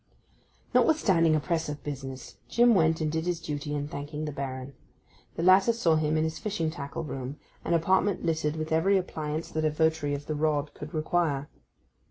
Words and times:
Notwithstanding 0.73 1.35
a 1.35 1.39
press 1.39 1.69
of 1.69 1.83
business, 1.83 2.37
Jim 2.49 2.73
went 2.73 3.01
and 3.01 3.11
did 3.11 3.27
his 3.27 3.39
duty 3.39 3.75
in 3.75 3.87
thanking 3.87 4.25
the 4.25 4.31
Baron. 4.31 4.73
The 5.35 5.43
latter 5.43 5.71
saw 5.73 5.95
him 5.95 6.17
in 6.17 6.23
his 6.23 6.39
fishing 6.39 6.71
tackle 6.71 7.03
room, 7.03 7.37
an 7.63 7.75
apartment 7.75 8.25
littered 8.25 8.55
with 8.55 8.71
every 8.71 8.97
appliance 8.97 9.51
that 9.51 9.63
a 9.63 9.69
votary 9.69 10.15
of 10.15 10.25
the 10.25 10.33
rod 10.33 10.73
could 10.73 10.95
require. 10.95 11.49